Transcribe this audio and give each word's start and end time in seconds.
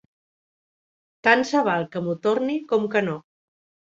Tant 1.27 1.43
se 1.51 1.61
val 1.67 1.85
que 1.95 2.03
m'ho 2.07 2.17
torni 2.27 2.57
com 2.73 2.89
que 2.95 3.03
no. 3.11 3.19